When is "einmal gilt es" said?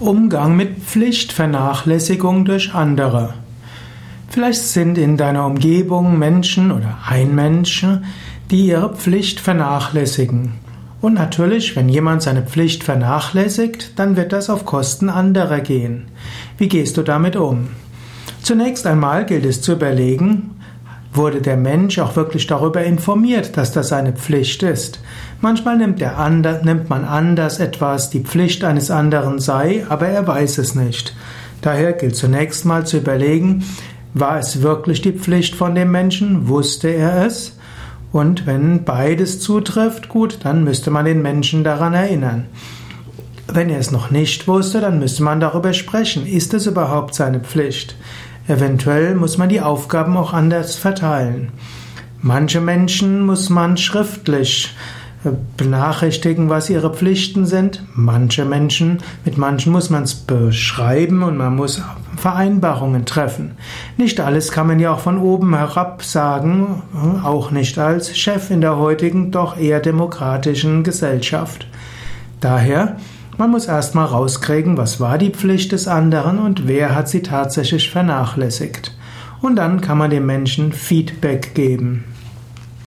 18.88-19.62